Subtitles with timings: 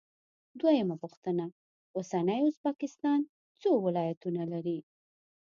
[0.59, 1.45] دویمه پوښتنه:
[1.97, 3.19] اوسنی ازبکستان
[3.61, 4.79] څو ولایتونه لري؟